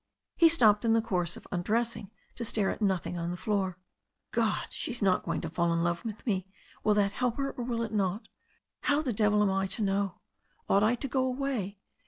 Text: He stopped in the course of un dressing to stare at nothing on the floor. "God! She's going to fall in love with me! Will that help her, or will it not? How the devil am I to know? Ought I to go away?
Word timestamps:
He 0.35 0.49
stopped 0.49 0.83
in 0.83 0.93
the 0.93 0.99
course 1.03 1.37
of 1.37 1.45
un 1.51 1.61
dressing 1.61 2.09
to 2.33 2.43
stare 2.43 2.71
at 2.71 2.81
nothing 2.81 3.19
on 3.19 3.29
the 3.29 3.37
floor. 3.37 3.77
"God! 4.31 4.65
She's 4.71 4.99
going 5.01 5.41
to 5.41 5.49
fall 5.51 5.71
in 5.71 5.83
love 5.83 6.03
with 6.03 6.25
me! 6.25 6.47
Will 6.83 6.95
that 6.95 7.11
help 7.11 7.37
her, 7.37 7.51
or 7.51 7.63
will 7.63 7.83
it 7.83 7.93
not? 7.93 8.27
How 8.79 9.03
the 9.03 9.13
devil 9.13 9.43
am 9.43 9.51
I 9.51 9.67
to 9.67 9.83
know? 9.83 10.15
Ought 10.67 10.81
I 10.81 10.95
to 10.95 11.07
go 11.07 11.23
away? 11.23 11.77